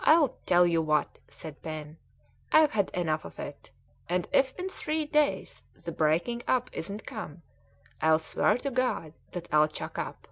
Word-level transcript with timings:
"I'll 0.00 0.36
tell 0.46 0.66
you 0.66 0.82
what," 0.82 1.20
said 1.28 1.62
Pen, 1.62 1.96
"I've 2.50 2.72
had 2.72 2.90
enough 2.90 3.24
of 3.24 3.38
it, 3.38 3.70
and 4.08 4.26
if 4.32 4.52
in 4.56 4.68
three 4.68 5.06
days 5.06 5.62
the 5.76 5.92
breaking 5.92 6.42
up 6.48 6.68
isn't 6.72 7.06
come, 7.06 7.42
I'll 8.00 8.18
swear 8.18 8.58
to 8.58 8.72
God 8.72 9.12
that 9.30 9.46
I'll 9.52 9.68
chuck 9.68 9.96
up!" 9.96 10.26